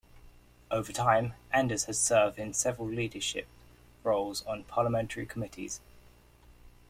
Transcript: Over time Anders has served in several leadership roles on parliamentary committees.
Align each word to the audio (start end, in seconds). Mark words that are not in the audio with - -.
Over 0.71 0.91
time 0.91 1.35
Anders 1.53 1.83
has 1.83 1.99
served 1.99 2.39
in 2.39 2.53
several 2.55 2.87
leadership 2.87 3.45
roles 4.03 4.43
on 4.47 4.63
parliamentary 4.63 5.27
committees. 5.27 5.79